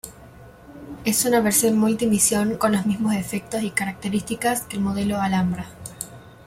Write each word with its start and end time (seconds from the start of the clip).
Es 1.05 1.25
una 1.25 1.41
versión 1.41 1.77
multi-misión 1.77 2.57
con 2.57 2.71
los 2.71 2.87
mismos 2.87 3.13
efectos 3.13 3.61
y 3.61 3.69
características 3.69 4.61
que 4.61 4.77
el 4.77 4.81
modelo 4.81 5.21
Alhambra. 5.21 5.67